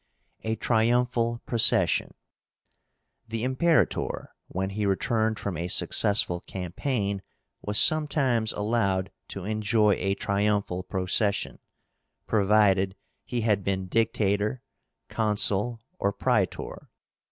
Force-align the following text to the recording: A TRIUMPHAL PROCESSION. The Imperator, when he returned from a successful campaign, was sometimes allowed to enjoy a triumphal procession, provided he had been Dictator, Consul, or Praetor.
A 0.43 0.55
TRIUMPHAL 0.55 1.43
PROCESSION. 1.45 2.15
The 3.27 3.43
Imperator, 3.43 4.33
when 4.47 4.71
he 4.71 4.87
returned 4.87 5.37
from 5.37 5.55
a 5.55 5.67
successful 5.67 6.39
campaign, 6.39 7.21
was 7.61 7.77
sometimes 7.77 8.51
allowed 8.51 9.11
to 9.27 9.45
enjoy 9.45 9.93
a 9.99 10.15
triumphal 10.15 10.81
procession, 10.81 11.59
provided 12.25 12.95
he 13.25 13.41
had 13.41 13.63
been 13.63 13.85
Dictator, 13.85 14.63
Consul, 15.07 15.79
or 15.99 16.11
Praetor. 16.13 16.89